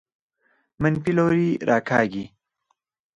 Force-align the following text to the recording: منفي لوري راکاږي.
منفي 0.81 1.11
لوري 1.17 1.49
راکاږي. 1.69 2.25